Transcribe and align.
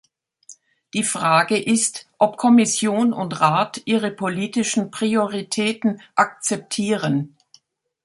Die 0.95 1.03
Frage 1.03 1.59
ist, 1.61 2.07
ob 2.17 2.37
Kommission 2.37 3.13
und 3.13 3.39
Rat 3.39 3.83
ihre 3.85 4.09
politischen 4.09 4.89
Prioritäten 4.89 6.01
akzeptieren. 6.15 7.37